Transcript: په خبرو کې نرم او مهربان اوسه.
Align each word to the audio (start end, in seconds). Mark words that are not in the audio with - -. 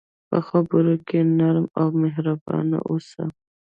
په 0.29 0.37
خبرو 0.47 0.95
کې 1.07 1.19
نرم 1.37 1.65
او 1.79 1.87
مهربان 2.03 2.67
اوسه. 2.89 3.23